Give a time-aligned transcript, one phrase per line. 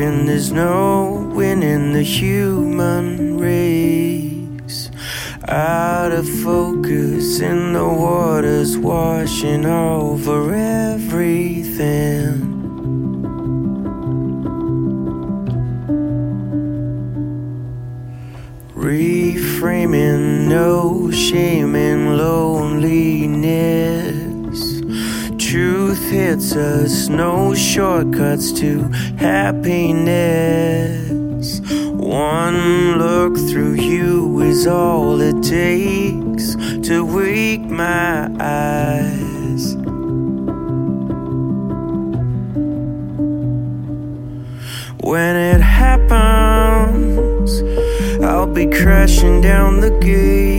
[0.00, 4.90] And there's no winning the human race.
[5.46, 12.40] Out of focus in the waters washing over everything.
[18.74, 22.59] Reframing, no shaming, low
[27.60, 28.82] shortcuts to
[29.16, 30.00] happiness.
[31.92, 36.56] One look through you is all it takes
[36.88, 39.76] to wake my eyes.
[45.02, 47.50] When it happens,
[48.22, 50.49] I'll be crashing down the gates.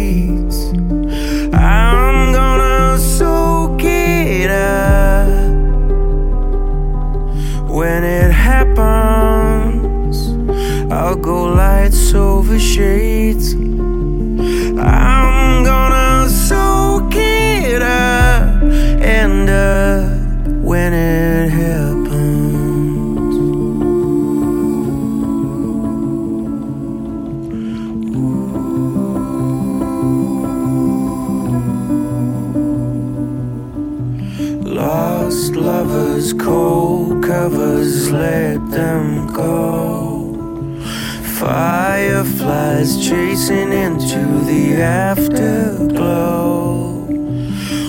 [44.81, 46.41] Afterglow.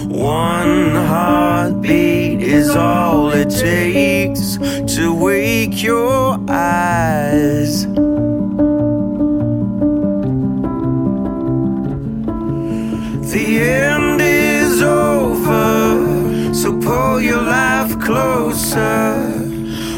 [0.09, 4.59] One heartbeat is all it takes
[4.95, 7.87] to wake your eyes.
[13.33, 19.15] The end is over, so pull your life closer.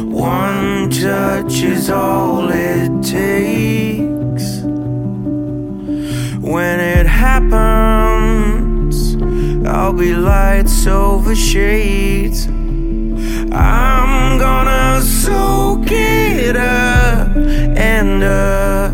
[0.05, 4.14] One touch is all it takes.
[7.51, 9.17] Happens,
[9.67, 12.47] I'll be lights over shades.
[13.53, 18.93] I'm gonna soak it up and up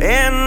[0.00, 0.37] and